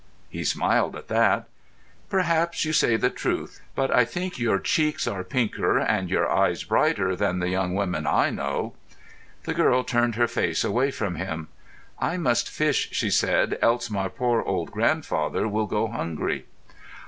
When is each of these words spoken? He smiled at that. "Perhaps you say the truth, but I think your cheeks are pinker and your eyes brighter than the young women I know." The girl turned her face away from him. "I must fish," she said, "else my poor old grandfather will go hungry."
He 0.31 0.43
smiled 0.43 0.95
at 0.95 1.09
that. 1.09 1.47
"Perhaps 2.09 2.65
you 2.65 2.73
say 2.73 2.95
the 2.97 3.11
truth, 3.11 3.61
but 3.75 3.93
I 3.95 4.03
think 4.03 4.39
your 4.39 4.57
cheeks 4.57 5.05
are 5.07 5.23
pinker 5.23 5.77
and 5.77 6.09
your 6.09 6.27
eyes 6.27 6.63
brighter 6.63 7.15
than 7.15 7.37
the 7.37 7.49
young 7.49 7.75
women 7.75 8.07
I 8.07 8.31
know." 8.31 8.73
The 9.43 9.53
girl 9.53 9.83
turned 9.83 10.15
her 10.15 10.27
face 10.27 10.63
away 10.63 10.89
from 10.89 11.17
him. 11.17 11.49
"I 11.99 12.17
must 12.17 12.49
fish," 12.49 12.89
she 12.93 13.11
said, 13.11 13.59
"else 13.61 13.91
my 13.91 14.07
poor 14.07 14.41
old 14.41 14.71
grandfather 14.71 15.47
will 15.47 15.67
go 15.67 15.85
hungry." 15.87 16.47